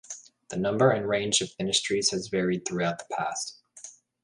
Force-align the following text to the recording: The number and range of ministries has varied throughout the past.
The 0.49 0.57
number 0.57 0.89
and 0.89 1.07
range 1.07 1.41
of 1.41 1.51
ministries 1.59 2.09
has 2.09 2.27
varied 2.29 2.65
throughout 2.67 2.97
the 2.97 3.15
past. 3.15 3.61